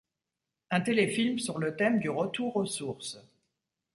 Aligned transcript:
Un 0.71 0.81
téléfilm 0.81 1.37
sur 1.37 1.59
le 1.59 1.75
thème 1.75 1.99
du 1.99 2.09
retour 2.09 2.55
aux 2.55 2.65
sources. 2.65 3.19